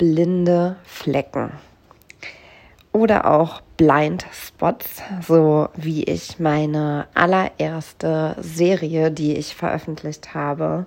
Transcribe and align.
blinde 0.00 0.76
Flecken 0.82 1.52
oder 2.90 3.30
auch 3.30 3.60
Blind 3.76 4.24
Spots, 4.32 5.02
so 5.26 5.68
wie 5.76 6.04
ich 6.04 6.38
meine 6.38 7.06
allererste 7.12 8.34
Serie, 8.40 9.10
die 9.10 9.36
ich 9.36 9.54
veröffentlicht 9.54 10.32
habe, 10.32 10.86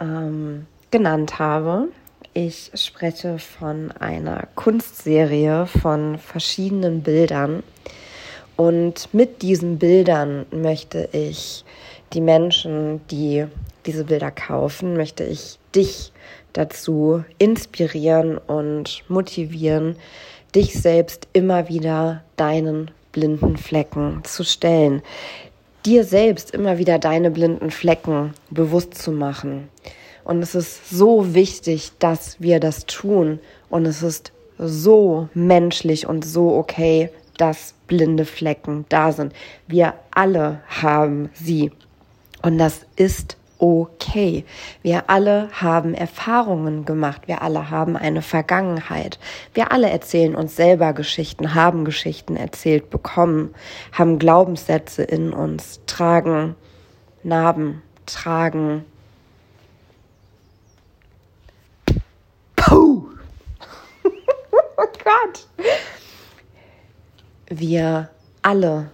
ähm, 0.00 0.66
genannt 0.90 1.38
habe. 1.38 1.88
Ich 2.32 2.70
spreche 2.74 3.38
von 3.38 3.92
einer 3.92 4.48
Kunstserie 4.54 5.66
von 5.66 6.16
verschiedenen 6.16 7.02
Bildern. 7.02 7.62
Und 8.56 9.12
mit 9.12 9.42
diesen 9.42 9.78
Bildern 9.78 10.46
möchte 10.50 11.10
ich 11.12 11.62
die 12.14 12.22
Menschen, 12.22 13.06
die 13.08 13.44
diese 13.90 14.04
Bilder 14.04 14.30
kaufen, 14.30 14.96
möchte 14.96 15.24
ich 15.24 15.58
dich 15.74 16.12
dazu 16.52 17.24
inspirieren 17.38 18.38
und 18.38 19.02
motivieren, 19.08 19.96
dich 20.54 20.80
selbst 20.80 21.26
immer 21.32 21.68
wieder 21.68 22.22
deinen 22.36 22.92
blinden 23.10 23.56
Flecken 23.56 24.22
zu 24.22 24.44
stellen, 24.44 25.02
dir 25.84 26.04
selbst 26.04 26.52
immer 26.52 26.78
wieder 26.78 27.00
deine 27.00 27.32
blinden 27.32 27.72
Flecken 27.72 28.34
bewusst 28.50 28.94
zu 28.94 29.10
machen. 29.10 29.68
Und 30.22 30.40
es 30.40 30.54
ist 30.54 30.88
so 30.88 31.34
wichtig, 31.34 31.90
dass 31.98 32.40
wir 32.40 32.60
das 32.60 32.86
tun. 32.86 33.40
Und 33.70 33.86
es 33.86 34.04
ist 34.04 34.30
so 34.58 35.28
menschlich 35.34 36.06
und 36.06 36.24
so 36.24 36.54
okay, 36.54 37.10
dass 37.38 37.74
blinde 37.88 38.24
Flecken 38.24 38.84
da 38.88 39.10
sind. 39.10 39.32
Wir 39.66 39.94
alle 40.12 40.60
haben 40.68 41.30
sie. 41.34 41.72
Und 42.42 42.58
das 42.58 42.82
ist 42.94 43.36
okay. 43.60 44.44
Wir 44.82 45.08
alle 45.08 45.50
haben 45.52 45.94
Erfahrungen 45.94 46.84
gemacht. 46.84 47.22
Wir 47.26 47.42
alle 47.42 47.70
haben 47.70 47.96
eine 47.96 48.22
Vergangenheit. 48.22 49.18
Wir 49.54 49.70
alle 49.70 49.90
erzählen 49.90 50.34
uns 50.34 50.56
selber 50.56 50.92
Geschichten, 50.94 51.54
haben 51.54 51.84
Geschichten 51.84 52.36
erzählt 52.36 52.90
bekommen, 52.90 53.54
haben 53.92 54.18
Glaubenssätze 54.18 55.02
in 55.02 55.32
uns, 55.32 55.80
tragen 55.86 56.56
Narben, 57.22 57.82
tragen. 58.06 58.86
Puh! 62.56 63.04
oh 64.52 64.86
Gott! 65.04 65.46
Wir 67.48 68.08
alle 68.40 68.90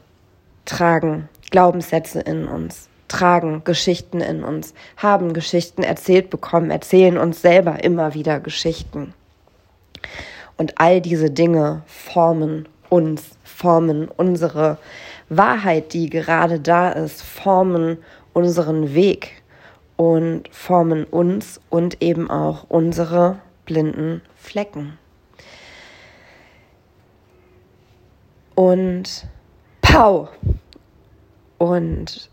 tragen 0.64 1.28
Glaubenssätze 1.50 2.20
in 2.20 2.48
uns 2.48 2.88
tragen 3.08 3.62
Geschichten 3.64 4.20
in 4.20 4.42
uns, 4.44 4.74
haben 4.96 5.32
Geschichten 5.32 5.82
erzählt 5.82 6.30
bekommen, 6.30 6.70
erzählen 6.70 7.18
uns 7.18 7.42
selber 7.42 7.82
immer 7.84 8.14
wieder 8.14 8.40
Geschichten. 8.40 9.14
Und 10.56 10.80
all 10.80 11.00
diese 11.00 11.30
Dinge 11.30 11.82
formen 11.86 12.68
uns, 12.88 13.22
formen 13.44 14.08
unsere 14.08 14.78
Wahrheit, 15.28 15.92
die 15.92 16.08
gerade 16.08 16.60
da 16.60 16.90
ist, 16.90 17.22
formen 17.22 17.98
unseren 18.32 18.94
Weg 18.94 19.42
und 19.96 20.48
formen 20.50 21.04
uns 21.04 21.60
und 21.70 22.02
eben 22.02 22.30
auch 22.30 22.64
unsere 22.68 23.38
blinden 23.64 24.22
Flecken. 24.36 24.98
Und 28.54 29.26
Pau! 29.82 30.28
Und 31.58 32.30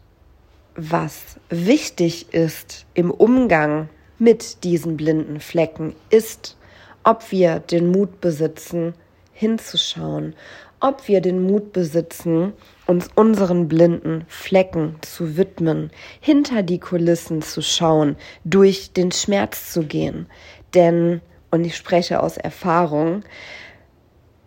was 0.76 1.38
wichtig 1.50 2.34
ist 2.34 2.86
im 2.94 3.12
Umgang 3.12 3.90
mit 4.20 4.64
diesen 4.64 4.98
blinden 4.98 5.40
Flecken, 5.40 5.96
ist, 6.10 6.58
ob 7.04 7.32
wir 7.32 7.60
den 7.60 7.92
Mut 7.92 8.22
besitzen, 8.22 8.94
hinzuschauen, 9.34 10.36
ob 10.80 11.08
wir 11.08 11.22
den 11.22 11.44
Mut 11.44 11.74
besitzen, 11.74 12.54
uns 12.88 13.10
unseren 13.16 13.68
blinden 13.68 14.26
Flecken 14.28 14.96
zu 15.02 15.38
widmen, 15.38 15.92
hinter 16.20 16.62
die 16.62 16.80
Kulissen 16.80 17.42
zu 17.42 17.62
schauen, 17.62 18.16
durch 18.44 18.92
den 18.92 19.12
Schmerz 19.12 19.72
zu 19.72 19.84
gehen. 19.84 20.28
Denn, 20.74 21.22
und 21.52 21.66
ich 21.66 21.76
spreche 21.76 22.22
aus 22.22 22.38
Erfahrung, 22.38 23.24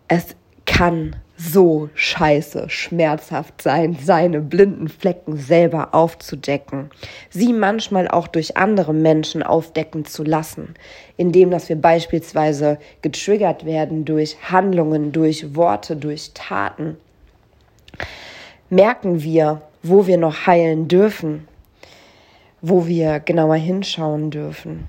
es 0.09 0.37
kann 0.67 1.17
so 1.37 1.91
scheiße 1.95 2.71
schmerzhaft 2.71 3.61
sein, 3.61 3.97
seine 4.03 4.41
blinden 4.41 4.89
Flecken 4.89 5.37
selber 5.37 5.95
aufzudecken, 5.95 6.91
sie 7.31 7.53
manchmal 7.53 8.09
auch 8.09 8.27
durch 8.27 8.57
andere 8.57 8.95
Menschen 8.95 9.43
aufdecken 9.43 10.07
zu 10.07 10.25
lassen, 10.25 10.75
indem 11.17 11.51
dass 11.51 11.69
wir 11.69 11.77
beispielsweise 11.77 12.79
getriggert 13.03 13.67
werden 13.67 14.05
durch 14.05 14.37
Handlungen, 14.51 15.13
durch 15.13 15.55
Worte, 15.55 15.97
durch 15.97 16.33
Taten. 16.33 16.97
Merken 18.71 19.23
wir, 19.23 19.61
wo 19.83 20.07
wir 20.07 20.17
noch 20.17 20.47
heilen 20.47 20.89
dürfen, 20.89 21.47
wo 22.63 22.87
wir 22.87 23.21
genauer 23.21 23.57
hinschauen 23.57 24.31
dürfen. 24.31 24.89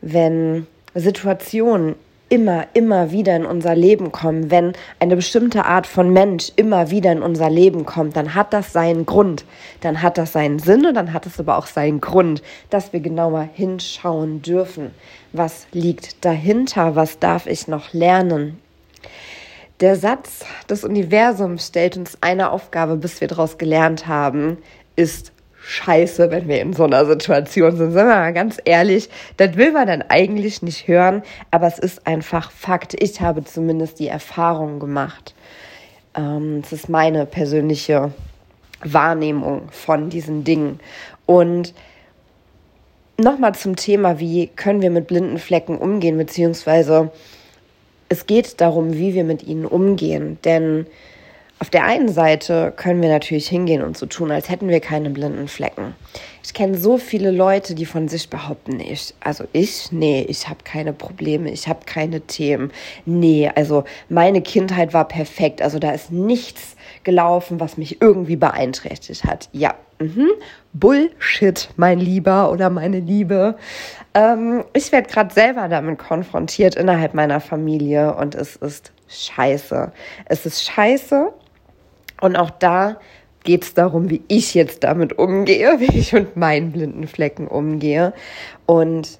Wenn 0.00 0.66
Situationen 0.94 1.96
immer, 2.28 2.66
immer 2.74 3.12
wieder 3.12 3.36
in 3.36 3.46
unser 3.46 3.74
Leben 3.74 4.10
kommen, 4.10 4.50
wenn 4.50 4.72
eine 4.98 5.16
bestimmte 5.16 5.64
Art 5.64 5.86
von 5.86 6.12
Mensch 6.12 6.50
immer 6.56 6.90
wieder 6.90 7.12
in 7.12 7.22
unser 7.22 7.50
Leben 7.50 7.86
kommt, 7.86 8.16
dann 8.16 8.34
hat 8.34 8.52
das 8.52 8.72
seinen 8.72 9.06
Grund, 9.06 9.44
dann 9.80 10.02
hat 10.02 10.18
das 10.18 10.32
seinen 10.32 10.58
Sinn 10.58 10.86
und 10.86 10.94
dann 10.94 11.12
hat 11.12 11.26
es 11.26 11.38
aber 11.38 11.56
auch 11.56 11.66
seinen 11.66 12.00
Grund, 12.00 12.42
dass 12.70 12.92
wir 12.92 13.00
genauer 13.00 13.48
hinschauen 13.52 14.42
dürfen. 14.42 14.90
Was 15.32 15.66
liegt 15.72 16.24
dahinter? 16.24 16.96
Was 16.96 17.18
darf 17.18 17.46
ich 17.46 17.68
noch 17.68 17.92
lernen? 17.92 18.60
Der 19.80 19.94
Satz 19.94 20.44
des 20.70 20.84
Universums 20.84 21.66
stellt 21.66 21.96
uns 21.96 22.18
eine 22.22 22.50
Aufgabe, 22.50 22.96
bis 22.96 23.20
wir 23.20 23.28
daraus 23.28 23.58
gelernt 23.58 24.06
haben, 24.06 24.56
ist 24.96 25.32
scheiße, 25.66 26.30
wenn 26.30 26.46
wir 26.46 26.60
in 26.60 26.72
so 26.72 26.84
einer 26.84 27.04
Situation 27.04 27.76
sind. 27.76 27.92
Sind 27.92 28.06
wir 28.06 28.14
mal 28.14 28.32
ganz 28.32 28.58
ehrlich, 28.64 29.08
das 29.36 29.56
will 29.56 29.72
man 29.72 29.88
dann 29.88 30.02
eigentlich 30.08 30.62
nicht 30.62 30.86
hören, 30.86 31.22
aber 31.50 31.66
es 31.66 31.78
ist 31.78 32.06
einfach 32.06 32.52
Fakt. 32.52 32.94
Ich 33.02 33.20
habe 33.20 33.42
zumindest 33.44 33.98
die 33.98 34.06
Erfahrung 34.06 34.78
gemacht. 34.78 35.34
Ähm, 36.16 36.62
es 36.64 36.72
ist 36.72 36.88
meine 36.88 37.26
persönliche 37.26 38.12
Wahrnehmung 38.84 39.62
von 39.72 40.08
diesen 40.08 40.44
Dingen. 40.44 40.78
Und 41.26 41.74
nochmal 43.18 43.56
zum 43.56 43.74
Thema, 43.74 44.20
wie 44.20 44.46
können 44.46 44.82
wir 44.82 44.90
mit 44.90 45.08
blinden 45.08 45.38
Flecken 45.38 45.78
umgehen, 45.78 46.16
beziehungsweise 46.16 47.10
es 48.08 48.26
geht 48.26 48.60
darum, 48.60 48.94
wie 48.94 49.14
wir 49.14 49.24
mit 49.24 49.42
ihnen 49.42 49.66
umgehen. 49.66 50.38
Denn 50.44 50.86
auf 51.58 51.70
der 51.70 51.84
einen 51.84 52.08
Seite 52.08 52.72
können 52.76 53.00
wir 53.00 53.08
natürlich 53.08 53.48
hingehen 53.48 53.82
und 53.82 53.96
so 53.96 54.04
tun, 54.04 54.30
als 54.30 54.50
hätten 54.50 54.68
wir 54.68 54.80
keine 54.80 55.08
blinden 55.08 55.48
Flecken. 55.48 55.94
Ich 56.44 56.52
kenne 56.52 56.76
so 56.76 56.98
viele 56.98 57.30
Leute, 57.30 57.74
die 57.74 57.86
von 57.86 58.08
sich 58.08 58.28
behaupten, 58.28 58.78
ich, 58.78 59.14
also 59.20 59.44
ich, 59.52 59.90
nee, 59.90 60.24
ich 60.28 60.48
habe 60.48 60.58
keine 60.64 60.92
Probleme, 60.92 61.50
ich 61.50 61.66
habe 61.66 61.80
keine 61.86 62.20
Themen. 62.20 62.72
Nee, 63.06 63.50
also 63.54 63.84
meine 64.10 64.42
Kindheit 64.42 64.92
war 64.92 65.08
perfekt, 65.08 65.62
also 65.62 65.78
da 65.78 65.92
ist 65.92 66.12
nichts 66.12 66.76
gelaufen, 67.04 67.58
was 67.58 67.78
mich 67.78 68.02
irgendwie 68.02 68.36
beeinträchtigt 68.36 69.24
hat. 69.24 69.48
Ja, 69.52 69.74
mhm. 69.98 70.28
Bullshit, 70.74 71.70
mein 71.76 71.98
Lieber 71.98 72.52
oder 72.52 72.68
meine 72.68 73.00
Liebe. 73.00 73.56
Ähm, 74.12 74.62
ich 74.74 74.92
werde 74.92 75.08
gerade 75.08 75.32
selber 75.32 75.68
damit 75.68 75.98
konfrontiert 75.98 76.74
innerhalb 76.74 77.14
meiner 77.14 77.40
Familie 77.40 78.14
und 78.14 78.34
es 78.34 78.56
ist 78.56 78.92
scheiße. 79.08 79.90
Es 80.26 80.44
ist 80.44 80.62
scheiße 80.64 81.32
und 82.20 82.36
auch 82.36 82.50
da 82.50 82.98
geht 83.44 83.62
es 83.62 83.74
darum, 83.74 84.10
wie 84.10 84.22
ich 84.28 84.54
jetzt 84.54 84.84
damit 84.84 85.18
umgehe, 85.18 85.76
wie 85.80 85.98
ich 85.98 86.12
mit 86.12 86.36
meinen 86.36 86.72
blinden 86.72 87.06
Flecken 87.06 87.48
umgehe. 87.48 88.12
Und 88.66 89.18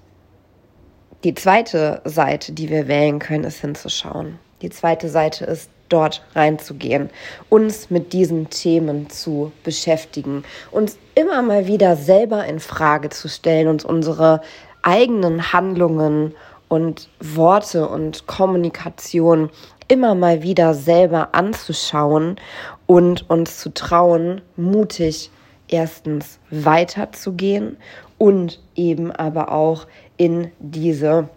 die 1.24 1.34
zweite 1.34 2.02
Seite, 2.04 2.52
die 2.52 2.68
wir 2.68 2.88
wählen 2.88 3.18
können, 3.18 3.44
ist 3.44 3.60
hinzuschauen. 3.60 4.38
Die 4.62 4.70
zweite 4.70 5.08
Seite 5.08 5.44
ist 5.46 5.70
dort 5.88 6.24
reinzugehen, 6.34 7.10
uns 7.48 7.90
mit 7.90 8.12
diesen 8.12 8.50
Themen 8.50 9.08
zu 9.08 9.52
beschäftigen, 9.62 10.42
uns 10.72 10.98
immer 11.14 11.42
mal 11.42 11.66
wieder 11.66 11.94
selber 11.96 12.44
in 12.44 12.58
Frage 12.58 13.08
zu 13.08 13.28
stellen, 13.28 13.68
uns 13.68 13.84
unsere 13.84 14.40
eigenen 14.82 15.52
Handlungen 15.52 16.34
und 16.68 17.08
Worte 17.20 17.88
und 17.88 18.26
Kommunikation 18.26 19.50
immer 19.88 20.14
mal 20.14 20.42
wieder 20.42 20.74
selber 20.74 21.28
anzuschauen 21.32 22.36
und 22.86 23.28
uns 23.28 23.58
zu 23.58 23.72
trauen, 23.72 24.40
mutig 24.56 25.30
erstens 25.68 26.38
weiterzugehen 26.50 27.76
und 28.18 28.60
eben 28.74 29.10
aber 29.10 29.52
auch 29.52 29.86
in 30.16 30.50
diese 30.58 31.28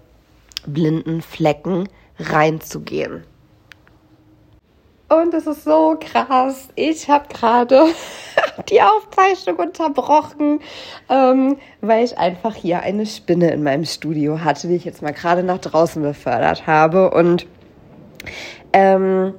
blinden 0.65 1.21
Flecken 1.21 1.89
reinzugehen. 2.19 3.23
Und 5.09 5.33
es 5.33 5.47
ist 5.47 5.63
so 5.63 5.97
krass. 5.99 6.69
Ich 6.75 7.09
habe 7.09 7.33
gerade 7.33 7.87
die 8.69 8.79
Aufzeichnung 8.79 9.55
unterbrochen, 9.55 10.59
ähm, 11.09 11.57
weil 11.81 12.05
ich 12.05 12.15
einfach 12.19 12.53
hier 12.53 12.81
eine 12.81 13.07
Spinne 13.07 13.49
in 13.49 13.63
meinem 13.63 13.85
Studio 13.85 14.43
hatte, 14.43 14.67
die 14.67 14.75
ich 14.75 14.85
jetzt 14.85 15.01
mal 15.01 15.13
gerade 15.13 15.41
nach 15.41 15.57
draußen 15.57 16.03
befördert 16.03 16.67
habe. 16.67 17.09
Und 17.09 17.47
ähm, 18.71 19.33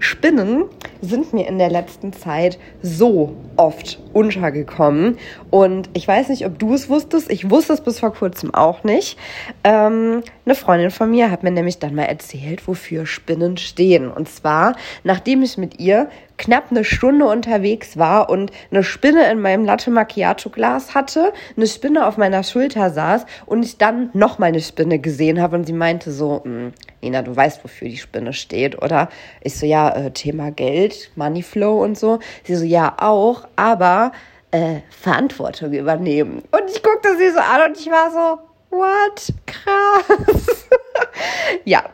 Spinnen 0.00 0.64
sind 1.02 1.32
mir 1.32 1.46
in 1.46 1.58
der 1.58 1.70
letzten 1.70 2.12
Zeit 2.12 2.58
so 2.82 3.36
oft 3.56 4.00
untergekommen. 4.12 5.18
Und 5.50 5.88
ich 5.92 6.08
weiß 6.08 6.30
nicht, 6.30 6.46
ob 6.46 6.58
du 6.58 6.74
es 6.74 6.88
wusstest. 6.88 7.30
Ich 7.30 7.50
wusste 7.50 7.74
es 7.74 7.82
bis 7.82 8.00
vor 8.00 8.12
kurzem 8.12 8.52
auch 8.54 8.82
nicht. 8.82 9.18
Ähm, 9.62 10.22
eine 10.44 10.54
Freundin 10.54 10.90
von 10.90 11.10
mir 11.10 11.30
hat 11.30 11.42
mir 11.42 11.50
nämlich 11.50 11.78
dann 11.78 11.94
mal 11.94 12.04
erzählt, 12.04 12.66
wofür 12.66 13.06
Spinnen 13.06 13.56
stehen. 13.56 14.10
Und 14.10 14.28
zwar, 14.28 14.74
nachdem 15.04 15.42
ich 15.42 15.58
mit 15.58 15.78
ihr 15.78 16.08
knapp 16.40 16.70
eine 16.70 16.84
Stunde 16.84 17.26
unterwegs 17.26 17.98
war 17.98 18.30
und 18.30 18.50
eine 18.70 18.82
Spinne 18.82 19.30
in 19.30 19.40
meinem 19.40 19.64
Latte 19.64 19.90
Macchiato 19.90 20.48
Glas 20.48 20.94
hatte, 20.94 21.34
eine 21.54 21.66
Spinne 21.66 22.06
auf 22.06 22.16
meiner 22.16 22.42
Schulter 22.42 22.90
saß 22.90 23.26
und 23.44 23.62
ich 23.62 23.76
dann 23.76 24.08
noch 24.14 24.38
mal 24.38 24.46
eine 24.46 24.62
Spinne 24.62 24.98
gesehen 24.98 25.40
habe 25.40 25.56
und 25.56 25.66
sie 25.66 25.74
meinte 25.74 26.10
so, 26.10 26.40
hm, 26.42 26.72
Nina, 27.02 27.20
du 27.20 27.36
weißt, 27.36 27.62
wofür 27.62 27.88
die 27.88 27.98
Spinne 27.98 28.32
steht, 28.32 28.82
oder? 28.82 29.10
Ich 29.42 29.58
so, 29.58 29.66
ja, 29.66 29.90
äh, 29.90 30.10
Thema 30.12 30.50
Geld, 30.50 31.10
Moneyflow 31.14 31.84
und 31.84 31.98
so. 31.98 32.20
Sie 32.44 32.56
so, 32.56 32.64
ja, 32.64 32.96
auch, 32.98 33.46
aber 33.56 34.12
äh, 34.50 34.80
Verantwortung 34.88 35.74
übernehmen. 35.74 36.42
Und 36.50 36.70
ich 36.74 36.82
guckte 36.82 37.18
sie 37.18 37.30
so 37.30 37.38
an 37.38 37.70
und 37.70 37.78
ich 37.78 37.90
war 37.90 38.10
so, 38.10 38.76
what? 38.76 39.32
Krass. 39.46 40.68
ja, 41.64 41.84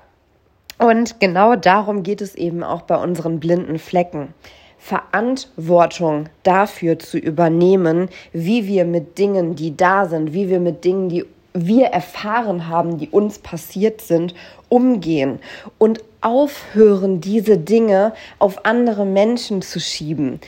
und 0.79 1.21
genau 1.21 1.57
darum 1.57 2.03
geht 2.03 2.21
es 2.21 2.35
eben 2.35 2.63
auch 2.63 2.83
bei 2.83 2.97
unseren 2.97 3.41
blinden 3.41 3.79
Flecken. 3.79 4.35
Verantwortung 4.79 6.29
dafür 6.43 6.99
zu 6.99 7.19
übernehmen, 7.19 8.09
wie 8.33 8.67
wir 8.67 8.85
mit 8.85 9.19
Dingen, 9.19 9.57
die 9.57 9.77
da 9.77 10.07
sind, 10.07 10.33
wie 10.33 10.49
wir 10.49 10.61
mit 10.61 10.85
Dingen, 10.85 11.09
die 11.09 11.25
wir 11.55 11.87
erfahren 11.87 12.69
haben, 12.69 12.99
die 12.99 13.09
uns 13.09 13.39
passiert 13.39 14.01
sind, 14.01 14.35
umgehen 14.69 15.41
und 15.79 16.05
aufhören, 16.21 17.21
diese 17.21 17.57
Dinge 17.57 18.13
auf 18.39 18.65
andere 18.65 19.07
Menschen 19.07 19.63
zu 19.63 19.81
schieben. 19.81 20.41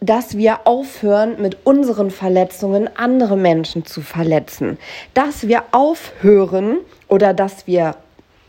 Dass 0.00 0.36
wir 0.36 0.66
aufhören, 0.66 1.40
mit 1.40 1.58
unseren 1.64 2.10
Verletzungen 2.10 2.90
andere 2.96 3.36
Menschen 3.36 3.84
zu 3.84 4.00
verletzen. 4.00 4.78
Dass 5.14 5.48
wir 5.48 5.62
aufhören 5.72 6.78
oder 7.08 7.32
dass 7.32 7.66
wir 7.66 7.94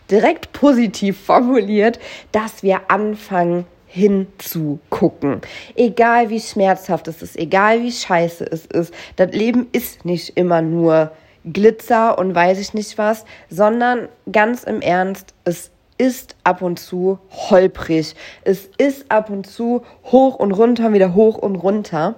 direkt 0.09 0.51
positiv 0.53 1.19
formuliert, 1.19 1.99
dass 2.31 2.63
wir 2.63 2.81
anfangen 2.89 3.65
hinzugucken. 3.87 5.41
Egal 5.75 6.29
wie 6.29 6.41
schmerzhaft 6.41 7.07
es 7.07 7.21
ist, 7.21 7.37
egal 7.37 7.81
wie 7.81 7.91
scheiße 7.91 8.45
es 8.51 8.65
ist, 8.65 8.93
das 9.15 9.31
Leben 9.31 9.67
ist 9.71 10.03
nicht 10.03 10.37
immer 10.37 10.61
nur 10.61 11.11
Glitzer 11.45 12.17
und 12.17 12.35
weiß 12.35 12.59
ich 12.59 12.73
nicht 12.73 12.97
was, 12.97 13.23
sondern 13.49 14.09
ganz 14.31 14.63
im 14.63 14.81
Ernst, 14.81 15.33
es 15.45 15.71
ist 15.97 16.35
ab 16.43 16.61
und 16.61 16.77
zu 16.77 17.19
holprig. 17.31 18.15
Es 18.43 18.69
ist 18.77 19.09
ab 19.09 19.29
und 19.29 19.47
zu 19.47 19.83
hoch 20.05 20.35
und 20.35 20.51
runter, 20.51 20.91
wieder 20.91 21.13
hoch 21.13 21.37
und 21.37 21.55
runter. 21.55 22.15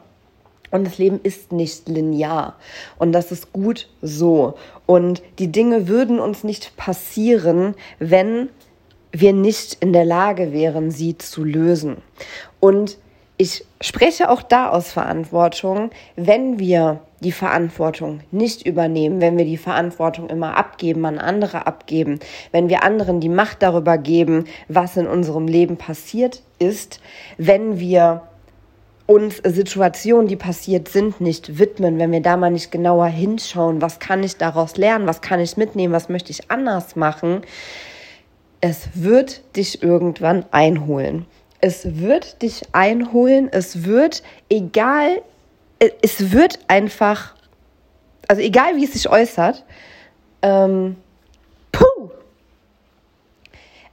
Und 0.72 0.86
das 0.86 0.98
Leben 0.98 1.20
ist 1.24 1.52
nicht 1.52 1.88
linear. 1.88 2.56
Und 2.98 3.12
das 3.14 3.32
ist 3.32 3.54
gut 3.54 3.88
so. 4.02 4.56
Und 4.86 5.22
die 5.40 5.52
Dinge 5.52 5.88
würden 5.88 6.20
uns 6.20 6.44
nicht 6.44 6.76
passieren, 6.78 7.76
wenn 8.00 8.50
wir 9.12 9.34
nicht 9.34 9.78
in 9.82 9.94
der 9.94 10.06
Lage 10.06 10.52
wären, 10.52 10.92
sie 10.92 11.18
zu 11.18 11.44
lösen. 11.44 11.98
Und 12.60 12.98
ich 13.38 13.66
spreche 13.82 14.32
auch 14.32 14.42
da 14.42 14.70
aus 14.70 14.92
Verantwortung, 14.92 15.92
wenn 16.16 16.58
wir 16.58 17.02
die 17.20 17.32
Verantwortung 17.32 18.22
nicht 18.32 18.66
übernehmen, 18.66 19.22
wenn 19.22 19.38
wir 19.38 19.46
die 19.46 19.58
Verantwortung 19.58 20.30
immer 20.30 20.58
abgeben, 20.58 21.06
an 21.06 21.20
andere 21.20 21.68
abgeben, 21.68 22.20
wenn 22.52 22.70
wir 22.70 22.84
anderen 22.84 23.20
die 23.20 23.30
Macht 23.30 23.62
darüber 23.62 23.98
geben, 23.98 24.46
was 24.68 24.98
in 24.98 25.08
unserem 25.08 25.48
Leben 25.48 25.78
passiert 25.78 26.42
ist, 26.60 27.00
wenn 27.38 27.80
wir 27.80 28.24
uns 29.08 29.38
Situationen, 29.44 30.28
die 30.28 30.36
passiert 30.36 30.90
sind, 30.90 31.22
nicht 31.22 31.58
widmen, 31.58 31.98
wenn 31.98 32.12
wir 32.12 32.22
da 32.22 32.38
mal 32.38 32.52
nicht 32.52 32.72
genauer 32.72 33.08
hinschauen, 33.08 33.82
was 33.82 34.00
kann 34.00 34.22
ich 34.22 34.36
daraus 34.36 34.78
lernen, 34.78 35.08
was 35.08 35.22
kann 35.22 35.40
ich 35.40 35.58
mitnehmen, 35.58 35.94
was 35.94 36.10
möchte 36.10 36.32
ich 36.32 36.52
anders 36.52 36.96
machen, 36.96 37.42
es 38.60 38.90
wird 38.94 39.56
dich 39.56 39.82
irgendwann 39.82 40.46
einholen. 40.52 41.26
Es 41.60 42.00
wird 42.00 42.42
dich 42.42 42.62
einholen, 42.74 43.50
es 43.52 43.86
wird, 43.86 44.24
egal, 44.50 45.22
es 46.02 46.32
wird 46.32 46.60
einfach, 46.68 47.34
also 48.28 48.42
egal 48.42 48.76
wie 48.76 48.84
es 48.84 48.94
sich 48.94 49.10
äußert, 49.10 49.64
ähm, 50.42 50.98
puh, 51.72 52.12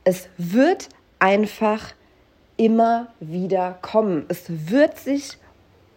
es 0.03 0.29
wird 0.37 0.89
einfach 1.21 1.95
immer 2.57 3.09
wieder 3.21 3.79
kommen. 3.83 4.27
Es 4.29 4.45
wird 4.49 4.99
sich, 4.99 5.39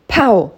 pau, 0.07 0.51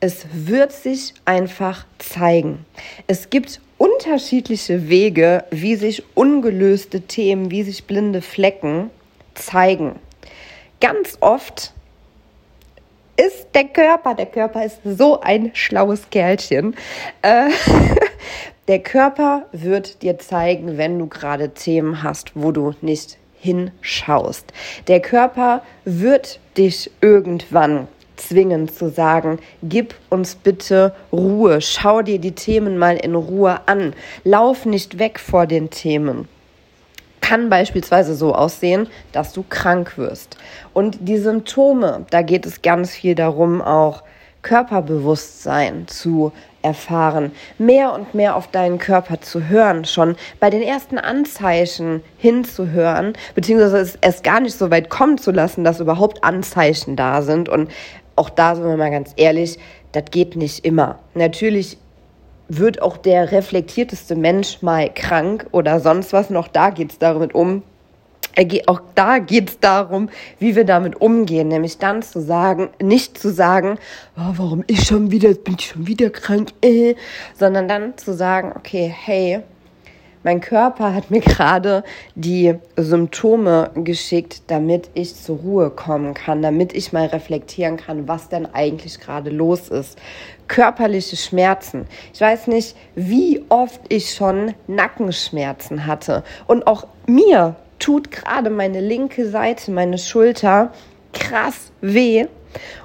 es 0.00 0.26
wird 0.32 0.72
sich 0.72 1.14
einfach 1.24 1.84
zeigen. 1.98 2.64
Es 3.06 3.30
gibt 3.30 3.60
unterschiedliche 3.78 4.88
Wege, 4.88 5.44
wie 5.50 5.76
sich 5.76 6.02
ungelöste 6.14 7.02
Themen, 7.02 7.50
wie 7.50 7.62
sich 7.62 7.84
blinde 7.84 8.22
Flecken 8.22 8.90
zeigen. 9.34 9.96
Ganz 10.80 11.16
oft 11.20 11.72
ist 13.16 13.48
der 13.54 13.64
Körper, 13.64 14.14
der 14.14 14.26
Körper 14.26 14.64
ist 14.64 14.78
so 14.84 15.20
ein 15.20 15.50
schlaues 15.54 16.08
Kerlchen. 16.10 16.76
Äh, 17.22 17.50
der 18.68 18.78
Körper 18.80 19.46
wird 19.50 20.02
dir 20.02 20.18
zeigen, 20.18 20.78
wenn 20.78 20.98
du 20.98 21.08
gerade 21.08 21.50
Themen 21.50 22.02
hast, 22.02 22.32
wo 22.34 22.52
du 22.52 22.74
nicht 22.80 23.18
hinschaust. 23.40 24.52
Der 24.86 25.00
Körper 25.00 25.62
wird 25.84 26.40
dich 26.56 26.90
irgendwann 27.00 27.88
zwingen 28.16 28.68
zu 28.68 28.90
sagen, 28.90 29.38
gib 29.62 29.94
uns 30.10 30.34
bitte 30.34 30.94
Ruhe, 31.12 31.60
schau 31.60 32.02
dir 32.02 32.18
die 32.18 32.32
Themen 32.32 32.78
mal 32.78 32.96
in 32.96 33.14
Ruhe 33.14 33.60
an, 33.66 33.94
lauf 34.24 34.66
nicht 34.66 34.98
weg 34.98 35.18
vor 35.18 35.46
den 35.46 35.70
Themen. 35.70 36.28
Kann 37.20 37.50
beispielsweise 37.50 38.14
so 38.14 38.34
aussehen, 38.34 38.88
dass 39.12 39.32
du 39.32 39.44
krank 39.48 39.98
wirst. 39.98 40.36
Und 40.72 40.98
die 41.00 41.18
Symptome, 41.18 42.06
da 42.10 42.22
geht 42.22 42.46
es 42.46 42.62
ganz 42.62 42.92
viel 42.92 43.14
darum, 43.14 43.60
auch 43.60 44.02
Körperbewusstsein 44.42 45.86
zu 45.88 46.32
erfahren, 46.68 47.32
mehr 47.58 47.92
und 47.94 48.14
mehr 48.14 48.36
auf 48.36 48.48
deinen 48.48 48.78
Körper 48.78 49.20
zu 49.20 49.48
hören, 49.48 49.84
schon 49.84 50.16
bei 50.38 50.50
den 50.50 50.62
ersten 50.62 50.98
Anzeichen 50.98 52.02
hinzuhören, 52.18 53.14
beziehungsweise 53.34 53.78
es 53.78 53.96
erst 53.96 54.22
gar 54.22 54.40
nicht 54.40 54.56
so 54.56 54.70
weit 54.70 54.90
kommen 54.90 55.18
zu 55.18 55.30
lassen, 55.30 55.64
dass 55.64 55.80
überhaupt 55.80 56.22
Anzeichen 56.22 56.94
da 56.94 57.22
sind. 57.22 57.48
Und 57.48 57.70
auch 58.16 58.30
da 58.30 58.54
sind 58.54 58.66
wir 58.66 58.76
mal 58.76 58.90
ganz 58.90 59.12
ehrlich, 59.16 59.58
das 59.92 60.04
geht 60.10 60.36
nicht 60.36 60.64
immer. 60.64 60.98
Natürlich 61.14 61.78
wird 62.48 62.82
auch 62.82 62.96
der 62.96 63.32
reflektierteste 63.32 64.16
Mensch 64.16 64.62
mal 64.62 64.90
krank 64.94 65.46
oder 65.52 65.80
sonst 65.80 66.12
was. 66.12 66.30
Noch 66.30 66.48
da 66.48 66.70
geht 66.70 66.92
es 66.92 66.98
damit 66.98 67.34
um, 67.34 67.62
auch 68.66 68.80
da 68.94 69.18
geht 69.18 69.50
es 69.50 69.60
darum, 69.60 70.08
wie 70.38 70.54
wir 70.54 70.64
damit 70.64 71.00
umgehen, 71.00 71.48
nämlich 71.48 71.78
dann 71.78 72.02
zu 72.02 72.20
sagen, 72.20 72.70
nicht 72.80 73.18
zu 73.18 73.30
sagen, 73.30 73.78
oh, 74.16 74.32
warum 74.36 74.64
ich 74.66 74.84
schon 74.84 75.10
wieder, 75.10 75.34
bin 75.34 75.56
ich 75.58 75.66
schon 75.66 75.86
wieder 75.86 76.10
krank, 76.10 76.50
äh, 76.62 76.94
sondern 77.34 77.68
dann 77.68 77.96
zu 77.96 78.14
sagen, 78.14 78.52
okay, 78.56 78.92
hey, 79.04 79.42
mein 80.24 80.40
Körper 80.40 80.94
hat 80.94 81.10
mir 81.10 81.20
gerade 81.22 81.84
die 82.14 82.54
Symptome 82.76 83.70
geschickt, 83.74 84.42
damit 84.48 84.90
ich 84.94 85.14
zur 85.14 85.38
Ruhe 85.38 85.70
kommen 85.70 86.14
kann, 86.14 86.42
damit 86.42 86.74
ich 86.74 86.92
mal 86.92 87.06
reflektieren 87.06 87.76
kann, 87.76 88.08
was 88.08 88.28
denn 88.28 88.46
eigentlich 88.52 89.00
gerade 89.00 89.30
los 89.30 89.68
ist. 89.68 89.98
Körperliche 90.46 91.16
Schmerzen. 91.16 91.86
Ich 92.12 92.20
weiß 92.20 92.46
nicht, 92.48 92.76
wie 92.94 93.44
oft 93.48 93.80
ich 93.88 94.14
schon 94.14 94.54
Nackenschmerzen 94.66 95.86
hatte. 95.86 96.24
Und 96.46 96.66
auch 96.66 96.86
mir 97.06 97.56
tut 97.78 98.10
gerade 98.10 98.50
meine 98.50 98.80
linke 98.80 99.28
Seite, 99.28 99.70
meine 99.70 99.98
Schulter 99.98 100.72
krass 101.12 101.72
weh. 101.80 102.26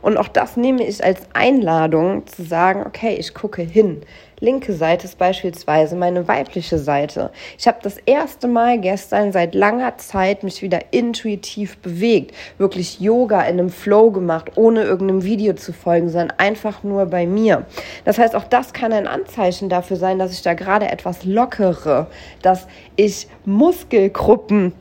Und 0.01 0.17
auch 0.17 0.27
das 0.27 0.57
nehme 0.57 0.85
ich 0.85 1.03
als 1.03 1.21
Einladung 1.33 2.27
zu 2.27 2.43
sagen, 2.43 2.83
okay, 2.85 3.15
ich 3.17 3.33
gucke 3.33 3.62
hin. 3.62 4.01
Linke 4.39 4.73
Seite 4.73 5.05
ist 5.05 5.17
beispielsweise 5.17 5.95
meine 5.95 6.27
weibliche 6.27 6.77
Seite. 6.77 7.31
Ich 7.57 7.65
habe 7.65 7.77
das 7.81 7.97
erste 7.97 8.50
Mal 8.50 8.77
gestern 8.77 9.31
seit 9.31 9.55
langer 9.55 9.97
Zeit 9.97 10.43
mich 10.43 10.62
wieder 10.62 10.79
intuitiv 10.91 11.77
bewegt, 11.77 12.35
wirklich 12.57 13.00
Yoga 13.00 13.41
in 13.43 13.57
einem 13.57 13.69
Flow 13.69 14.12
gemacht, 14.12 14.51
ohne 14.55 14.83
irgendeinem 14.83 15.23
Video 15.23 15.53
zu 15.53 15.71
folgen, 15.71 16.09
sondern 16.09 16.38
einfach 16.39 16.83
nur 16.83 17.05
bei 17.05 17.25
mir. 17.25 17.65
Das 18.03 18.17
heißt, 18.17 18.35
auch 18.35 18.43
das 18.43 18.73
kann 18.73 18.91
ein 18.91 19.07
Anzeichen 19.07 19.69
dafür 19.69 19.95
sein, 19.95 20.19
dass 20.19 20.33
ich 20.33 20.41
da 20.41 20.55
gerade 20.55 20.91
etwas 20.91 21.23
lockere, 21.23 22.07
dass 22.41 22.67
ich 22.97 23.29
Muskelgruppen 23.45 24.73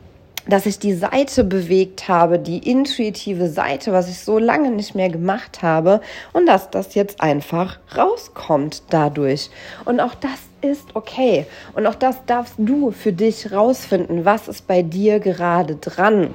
dass 0.49 0.67
ich 0.67 0.79
die 0.79 0.95
Seite 0.95 1.45
bewegt 1.45 2.09
habe, 2.09 2.39
die 2.39 2.59
intuitive 2.59 3.49
Seite, 3.49 3.93
was 3.93 4.09
ich 4.09 4.19
so 4.19 4.39
lange 4.39 4.71
nicht 4.71 4.95
mehr 4.95 5.09
gemacht 5.09 5.63
habe 5.63 6.01
und 6.33 6.47
dass 6.47 6.71
das 6.71 6.95
jetzt 6.95 7.21
einfach 7.21 7.79
rauskommt 7.97 8.83
dadurch. 8.91 9.51
Und 9.85 10.01
auch 10.01 10.15
das 10.15 10.39
ist 10.63 10.95
okay. 10.95 11.47
Und 11.75 11.87
auch 11.87 11.95
das 11.95 12.25
darfst 12.27 12.55
du 12.59 12.91
für 12.91 13.13
dich 13.13 13.53
rausfinden. 13.53 14.25
Was 14.25 14.49
ist 14.49 14.67
bei 14.67 14.83
dir 14.83 15.21
gerade 15.21 15.77
dran? 15.77 16.35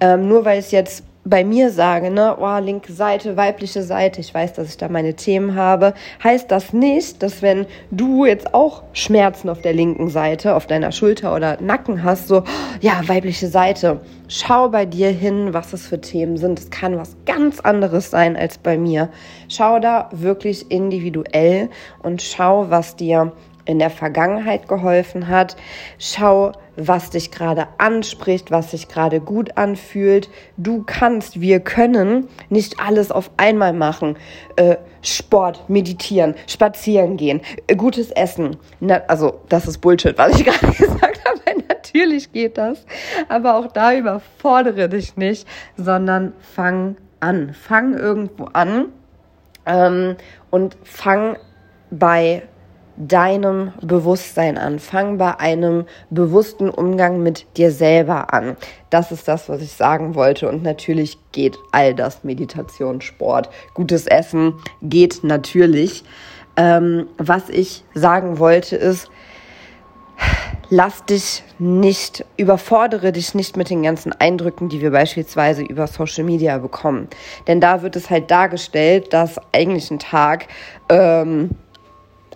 Ähm, 0.00 0.28
nur 0.28 0.44
weil 0.44 0.58
es 0.58 0.70
jetzt 0.70 1.04
bei 1.24 1.44
mir 1.44 1.70
sage, 1.70 2.10
ne, 2.10 2.36
oh, 2.40 2.58
linke 2.58 2.92
Seite, 2.92 3.36
weibliche 3.36 3.82
Seite, 3.82 4.20
ich 4.20 4.34
weiß, 4.34 4.54
dass 4.54 4.68
ich 4.68 4.76
da 4.76 4.88
meine 4.88 5.14
Themen 5.14 5.54
habe, 5.54 5.94
heißt 6.22 6.50
das 6.50 6.72
nicht, 6.72 7.22
dass 7.22 7.42
wenn 7.42 7.66
du 7.92 8.26
jetzt 8.26 8.54
auch 8.54 8.82
Schmerzen 8.92 9.48
auf 9.48 9.60
der 9.60 9.72
linken 9.72 10.08
Seite, 10.08 10.56
auf 10.56 10.66
deiner 10.66 10.90
Schulter 10.90 11.34
oder 11.34 11.60
Nacken 11.60 12.02
hast, 12.02 12.26
so, 12.26 12.42
ja, 12.80 13.00
weibliche 13.06 13.46
Seite, 13.46 14.00
schau 14.26 14.68
bei 14.68 14.84
dir 14.84 15.10
hin, 15.10 15.54
was 15.54 15.72
es 15.72 15.86
für 15.86 16.00
Themen 16.00 16.38
sind. 16.38 16.58
Es 16.58 16.70
kann 16.70 16.98
was 16.98 17.16
ganz 17.24 17.60
anderes 17.60 18.10
sein 18.10 18.36
als 18.36 18.58
bei 18.58 18.76
mir. 18.76 19.08
Schau 19.48 19.78
da 19.78 20.08
wirklich 20.12 20.70
individuell 20.72 21.70
und 22.02 22.20
schau, 22.20 22.70
was 22.70 22.96
dir 22.96 23.32
in 23.64 23.78
der 23.78 23.90
Vergangenheit 23.90 24.68
geholfen 24.68 25.28
hat. 25.28 25.56
Schau, 25.98 26.52
was 26.76 27.10
dich 27.10 27.30
gerade 27.30 27.68
anspricht, 27.78 28.50
was 28.50 28.70
sich 28.70 28.88
gerade 28.88 29.20
gut 29.20 29.56
anfühlt. 29.56 30.28
Du 30.56 30.82
kannst, 30.84 31.40
wir 31.40 31.60
können 31.60 32.28
nicht 32.48 32.80
alles 32.80 33.10
auf 33.10 33.30
einmal 33.36 33.72
machen. 33.72 34.16
Äh, 34.56 34.76
Sport, 35.02 35.68
meditieren, 35.68 36.34
spazieren 36.46 37.16
gehen, 37.16 37.40
äh, 37.66 37.76
gutes 37.76 38.10
Essen. 38.10 38.56
Na, 38.80 39.02
also, 39.08 39.40
das 39.48 39.66
ist 39.66 39.78
Bullshit, 39.78 40.16
was 40.16 40.38
ich 40.38 40.44
gerade 40.44 40.72
gesagt 40.72 41.20
habe. 41.26 41.40
Natürlich 41.68 42.32
geht 42.32 42.58
das. 42.58 42.86
Aber 43.28 43.56
auch 43.56 43.66
da 43.66 43.94
überfordere 43.94 44.88
dich 44.88 45.16
nicht, 45.16 45.46
sondern 45.76 46.32
fang 46.38 46.96
an. 47.20 47.54
Fang 47.54 47.94
irgendwo 47.94 48.44
an 48.52 48.86
ähm, 49.66 50.16
und 50.50 50.76
fang 50.84 51.36
bei 51.90 52.42
deinem 52.96 53.72
Bewusstsein 53.80 54.58
an. 54.58 54.78
Fang 54.78 55.18
bei 55.18 55.38
einem 55.38 55.84
bewussten 56.10 56.68
Umgang 56.68 57.22
mit 57.22 57.46
dir 57.56 57.70
selber 57.70 58.32
an. 58.32 58.56
Das 58.90 59.12
ist 59.12 59.28
das, 59.28 59.48
was 59.48 59.62
ich 59.62 59.72
sagen 59.72 60.14
wollte. 60.14 60.48
Und 60.48 60.62
natürlich 60.62 61.18
geht 61.32 61.58
all 61.72 61.94
das 61.94 62.24
Meditation, 62.24 63.00
Sport, 63.00 63.48
gutes 63.74 64.06
Essen 64.06 64.54
geht 64.82 65.24
natürlich. 65.24 66.04
Ähm, 66.56 67.06
was 67.16 67.48
ich 67.48 67.82
sagen 67.94 68.38
wollte 68.38 68.76
ist, 68.76 69.08
lass 70.68 71.04
dich 71.04 71.42
nicht, 71.58 72.24
überfordere 72.36 73.12
dich 73.12 73.34
nicht 73.34 73.56
mit 73.56 73.70
den 73.70 73.82
ganzen 73.82 74.12
Eindrücken, 74.12 74.68
die 74.68 74.80
wir 74.80 74.90
beispielsweise 74.90 75.62
über 75.62 75.86
Social 75.86 76.24
Media 76.24 76.58
bekommen. 76.58 77.08
Denn 77.46 77.60
da 77.60 77.82
wird 77.82 77.96
es 77.96 78.10
halt 78.10 78.30
dargestellt, 78.30 79.12
dass 79.12 79.38
eigentlich 79.52 79.90
ein 79.90 79.98
Tag 79.98 80.46
ähm, 80.88 81.50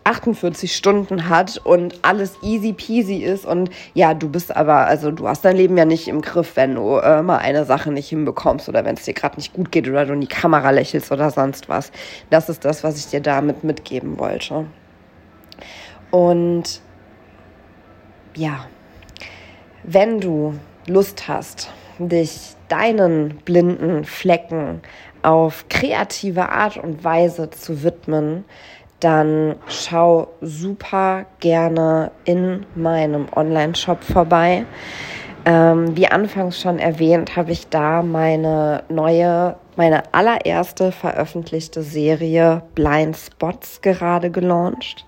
48 0.07 0.75
Stunden 0.75 1.29
hat 1.29 1.61
und 1.65 1.99
alles 2.03 2.37
easy 2.41 2.73
peasy 2.73 3.17
ist 3.17 3.45
und 3.45 3.71
ja, 3.93 4.15
du 4.15 4.29
bist 4.29 4.55
aber, 4.55 4.87
also 4.87 5.11
du 5.11 5.27
hast 5.27 5.45
dein 5.45 5.57
Leben 5.57 5.77
ja 5.77 5.85
nicht 5.85 6.07
im 6.07 6.23
Griff, 6.23 6.55
wenn 6.55 6.77
du 6.77 6.99
äh, 6.99 7.23
mal 7.23 7.39
eine 7.39 7.65
Sache 7.65 7.91
nicht 7.91 8.09
hinbekommst 8.09 8.69
oder 8.69 8.85
wenn 8.85 8.95
es 8.95 9.03
dir 9.03 9.15
gerade 9.15 9.35
nicht 9.37 9.53
gut 9.53 9.73
geht 9.73 9.89
oder 9.89 10.07
du 10.07 10.13
in 10.13 10.21
die 10.21 10.29
Kamera 10.29 10.71
lächelst 10.71 11.11
oder 11.11 11.31
sonst 11.31 11.69
was. 11.69 11.91
Das 12.31 12.49
ist 12.49 12.65
das, 12.65 12.85
was 12.85 12.97
ich 12.99 13.09
dir 13.09 13.21
damit 13.21 13.65
mitgeben 13.65 14.17
wollte. 14.21 14.67
Und 16.13 16.81
ja, 18.37 18.67
wenn 19.83 20.21
du 20.21 20.55
Lust 20.87 21.27
hast, 21.27 21.73
dich 21.99 22.55
deinen 22.69 23.39
blinden 23.39 24.05
Flecken 24.05 24.83
auf 25.23 25.65
kreative 25.69 26.51
Art 26.51 26.77
und 26.77 27.03
Weise 27.03 27.51
zu 27.51 27.83
widmen, 27.83 28.45
dann 29.01 29.57
schau 29.69 30.29
super 30.41 31.27
gerne 31.41 32.11
in 32.25 32.65
meinem 32.75 33.27
Online-Shop 33.35 34.03
vorbei. 34.03 34.65
Ähm, 35.45 35.97
wie 35.97 36.09
anfangs 36.09 36.61
schon 36.61 36.79
erwähnt, 36.79 37.37
habe 37.37 37.53
ich 37.53 37.69
da 37.69 38.03
meine 38.03 38.83
neue, 38.89 39.57
meine 39.77 40.13
allererste 40.13 40.91
veröffentlichte 40.91 41.83
Serie 41.83 42.63
Blind 42.75 43.17
Spots 43.17 43.81
gerade 43.81 44.31
gelauncht. 44.31 45.07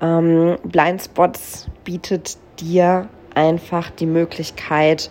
Ähm, 0.00 0.56
Blind 0.64 1.02
Spots 1.02 1.68
bietet 1.84 2.38
dir 2.58 3.08
einfach 3.34 3.90
die 3.90 4.06
Möglichkeit, 4.06 5.10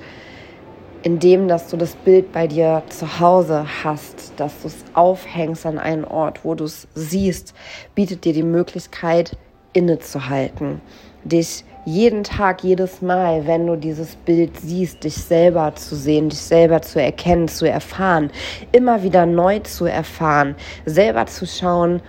indem 1.05 1.47
dass 1.47 1.69
du 1.69 1.77
das 1.77 1.95
Bild 1.95 2.31
bei 2.33 2.47
dir 2.47 2.81
zu 2.89 3.19
Hause 3.19 3.67
hast, 3.83 4.33
dass 4.37 4.61
du 4.61 4.67
es 4.67 4.83
aufhängst 4.95 5.63
an 5.67 5.77
einen 5.77 6.03
Ort, 6.03 6.43
wo 6.43 6.55
du 6.55 6.63
es 6.63 6.87
siehst, 6.95 7.53
bietet 7.93 8.25
dir 8.25 8.33
die 8.33 8.41
Möglichkeit, 8.41 9.37
innezuhalten, 9.73 10.81
dich 11.23 11.63
jeden 11.85 12.23
Tag, 12.23 12.63
jedes 12.63 13.03
Mal, 13.03 13.45
wenn 13.45 13.67
du 13.67 13.75
dieses 13.75 14.15
Bild 14.15 14.59
siehst, 14.59 15.03
dich 15.03 15.13
selber 15.13 15.75
zu 15.75 15.95
sehen, 15.95 16.29
dich 16.29 16.41
selber 16.41 16.81
zu 16.81 16.99
erkennen, 16.99 17.47
zu 17.47 17.69
erfahren, 17.69 18.31
immer 18.71 19.03
wieder 19.03 19.27
neu 19.27 19.59
zu 19.59 19.85
erfahren, 19.85 20.55
selber 20.87 21.27
zu 21.27 21.45
schauen, 21.45 22.01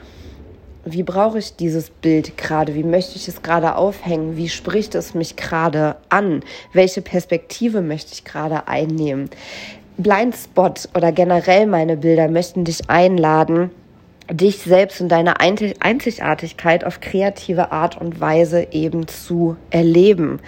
wie 0.87 1.03
brauche 1.03 1.39
ich 1.39 1.57
dieses 1.57 1.91
Bild 1.91 2.39
gerade? 2.39 2.75
Wie 2.77 2.85
möchte 2.85 3.17
ich 3.17 3.27
es 3.27 3.43
gerade 3.43 3.75
aufhängen? 3.75 4.37
Wie 4.37 4.49
spricht 4.49 4.95
es 4.95 5.15
mich 5.15 5.35
gerade 5.35 5.97
an? 6.09 6.43
Welche 6.73 7.03
Perspektive 7.03 7.83
möchte 7.83 8.13
ich 8.13 8.25
gerade 8.25 8.69
einnehmen? 8.69 9.29
Blindspot 9.99 10.89
oder 10.95 11.11
generell 11.11 11.67
meine 11.67 11.97
Bilder 11.97 12.29
möchten 12.29 12.65
dich 12.65 12.89
einladen, 12.89 13.71
dich 14.31 14.59
selbst 14.59 15.01
und 15.01 15.09
deine 15.09 15.41
Einzigartigkeit 15.41 16.85
auf 16.85 17.01
kreative 17.01 17.71
Art 17.71 18.01
und 18.01 18.21
Weise 18.21 18.69
eben 18.73 19.07
zu 19.07 19.57
erleben. 19.71 20.41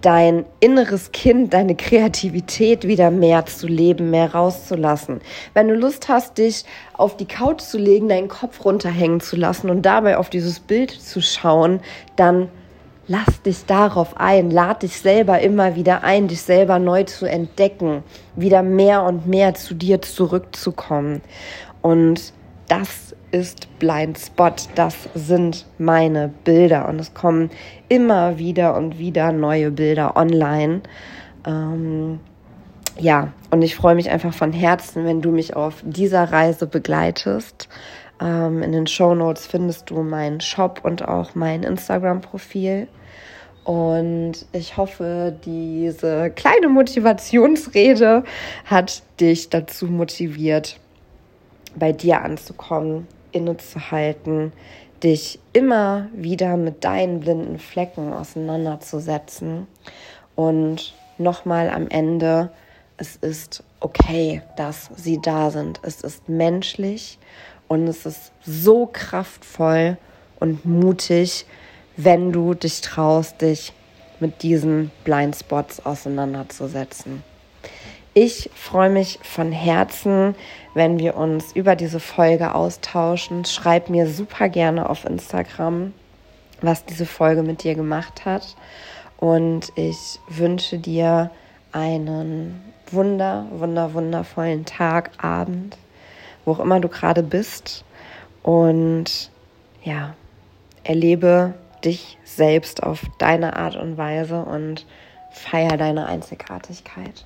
Dein 0.00 0.44
inneres 0.58 1.12
Kind, 1.12 1.54
deine 1.54 1.76
Kreativität 1.76 2.86
wieder 2.86 3.10
mehr 3.10 3.46
zu 3.46 3.68
leben, 3.68 4.10
mehr 4.10 4.34
rauszulassen. 4.34 5.20
Wenn 5.54 5.68
du 5.68 5.74
Lust 5.74 6.08
hast, 6.08 6.38
dich 6.38 6.64
auf 6.92 7.16
die 7.16 7.26
Couch 7.26 7.60
zu 7.60 7.78
legen, 7.78 8.08
deinen 8.08 8.28
Kopf 8.28 8.64
runterhängen 8.64 9.20
zu 9.20 9.36
lassen 9.36 9.70
und 9.70 9.82
dabei 9.82 10.16
auf 10.18 10.30
dieses 10.30 10.58
Bild 10.58 10.90
zu 10.90 11.20
schauen, 11.20 11.80
dann 12.16 12.48
lass 13.06 13.42
dich 13.42 13.64
darauf 13.66 14.16
ein, 14.16 14.50
lad 14.50 14.82
dich 14.82 14.98
selber 14.98 15.40
immer 15.40 15.76
wieder 15.76 16.02
ein, 16.02 16.28
dich 16.28 16.42
selber 16.42 16.78
neu 16.78 17.04
zu 17.04 17.26
entdecken, 17.26 18.02
wieder 18.34 18.62
mehr 18.62 19.04
und 19.04 19.26
mehr 19.26 19.54
zu 19.54 19.74
dir 19.74 20.02
zurückzukommen. 20.02 21.20
Und 21.82 22.32
das 22.70 23.16
ist 23.32 23.78
Blind 23.80 24.16
Spot, 24.16 24.52
das 24.76 25.08
sind 25.14 25.66
meine 25.78 26.32
Bilder 26.44 26.88
und 26.88 27.00
es 27.00 27.14
kommen 27.14 27.50
immer 27.88 28.38
wieder 28.38 28.76
und 28.76 28.98
wieder 28.98 29.32
neue 29.32 29.72
Bilder 29.72 30.16
online. 30.16 30.80
Ähm, 31.44 32.20
ja, 32.96 33.32
und 33.50 33.62
ich 33.62 33.74
freue 33.74 33.96
mich 33.96 34.10
einfach 34.10 34.32
von 34.32 34.52
Herzen, 34.52 35.04
wenn 35.04 35.20
du 35.20 35.32
mich 35.32 35.56
auf 35.56 35.82
dieser 35.82 36.30
Reise 36.30 36.66
begleitest. 36.66 37.68
Ähm, 38.20 38.62
in 38.62 38.70
den 38.70 38.86
Show 38.86 39.14
Notes 39.16 39.48
findest 39.48 39.90
du 39.90 40.02
meinen 40.02 40.40
Shop 40.40 40.80
und 40.84 41.06
auch 41.06 41.34
mein 41.34 41.64
Instagram-Profil. 41.64 42.86
Und 43.64 44.46
ich 44.52 44.76
hoffe, 44.76 45.36
diese 45.44 46.30
kleine 46.30 46.68
Motivationsrede 46.68 48.22
hat 48.64 49.02
dich 49.18 49.50
dazu 49.50 49.86
motiviert, 49.86 50.78
bei 51.76 51.92
dir 51.92 52.22
anzukommen, 52.22 53.06
innezuhalten, 53.32 54.52
dich 55.02 55.38
immer 55.52 56.08
wieder 56.12 56.56
mit 56.56 56.84
deinen 56.84 57.20
blinden 57.20 57.58
Flecken 57.58 58.12
auseinanderzusetzen 58.12 59.66
und 60.34 60.94
nochmal 61.18 61.70
am 61.70 61.88
Ende, 61.88 62.50
es 62.96 63.16
ist 63.16 63.62
okay, 63.80 64.42
dass 64.56 64.90
sie 64.96 65.20
da 65.20 65.50
sind. 65.50 65.80
Es 65.82 66.02
ist 66.02 66.28
menschlich 66.28 67.18
und 67.68 67.88
es 67.88 68.04
ist 68.04 68.32
so 68.44 68.88
kraftvoll 68.92 69.96
und 70.38 70.64
mutig, 70.64 71.46
wenn 71.96 72.32
du 72.32 72.54
dich 72.54 72.80
traust, 72.80 73.40
dich 73.40 73.72
mit 74.18 74.42
diesen 74.42 74.90
Blindspots 75.04 75.84
auseinanderzusetzen. 75.84 77.22
Ich 78.12 78.50
freue 78.54 78.90
mich 78.90 79.20
von 79.22 79.52
Herzen, 79.52 80.34
wenn 80.74 80.98
wir 80.98 81.16
uns 81.16 81.52
über 81.52 81.76
diese 81.76 82.00
Folge 82.00 82.56
austauschen. 82.56 83.44
Schreib 83.44 83.88
mir 83.88 84.08
super 84.08 84.48
gerne 84.48 84.90
auf 84.90 85.04
Instagram, 85.04 85.94
was 86.60 86.84
diese 86.84 87.06
Folge 87.06 87.44
mit 87.44 87.62
dir 87.62 87.76
gemacht 87.76 88.24
hat. 88.24 88.56
Und 89.16 89.70
ich 89.76 90.18
wünsche 90.28 90.78
dir 90.78 91.30
einen 91.70 92.60
wunder, 92.90 93.46
wunder, 93.52 93.94
wundervollen 93.94 94.64
Tag, 94.64 95.12
Abend, 95.22 95.76
wo 96.44 96.52
auch 96.52 96.58
immer 96.58 96.80
du 96.80 96.88
gerade 96.88 97.22
bist. 97.22 97.84
Und 98.42 99.30
ja, 99.84 100.14
erlebe 100.82 101.54
dich 101.84 102.18
selbst 102.24 102.82
auf 102.82 103.02
deine 103.18 103.54
Art 103.54 103.76
und 103.76 103.96
Weise 103.98 104.42
und 104.42 104.84
Feier 105.30 105.76
deine 105.76 106.06
Einzigartigkeit. 106.06 107.24